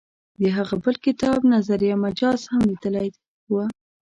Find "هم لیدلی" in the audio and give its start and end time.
2.51-3.07